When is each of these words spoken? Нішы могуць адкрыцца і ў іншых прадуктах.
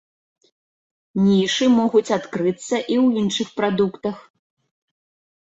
Нішы 1.25 1.67
могуць 1.79 2.13
адкрыцца 2.17 2.65
і 2.93 2.95
ў 3.03 3.07
іншых 3.25 3.47
прадуктах. 3.61 4.17